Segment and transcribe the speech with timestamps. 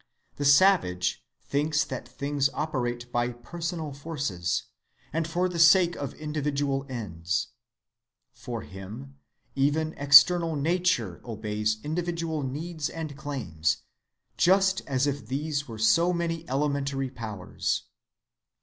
[0.37, 4.63] The savage thinks that things operate by personal forces,
[5.13, 7.49] and for the sake of individual ends.
[8.33, 9.17] For him,
[9.55, 13.83] even external nature obeys individual needs and claims,
[14.37, 17.83] just as if these were so many elementary powers.